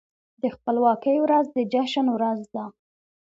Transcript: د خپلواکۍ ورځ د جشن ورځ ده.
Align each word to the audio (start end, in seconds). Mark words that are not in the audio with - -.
د 0.41 0.43
خپلواکۍ 0.55 1.17
ورځ 1.21 1.45
د 1.51 1.57
جشن 1.73 2.05
ورځ 2.15 2.39
ده. 2.55 2.65